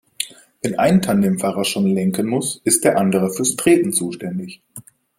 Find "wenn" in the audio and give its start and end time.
0.63-0.79